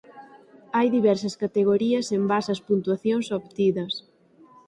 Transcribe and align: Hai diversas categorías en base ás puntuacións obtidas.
Hai 0.75 0.87
diversas 0.95 1.35
categorías 1.43 2.05
en 2.17 2.23
base 2.31 2.49
ás 2.55 2.61
puntuacións 2.67 3.27
obtidas. 3.39 3.93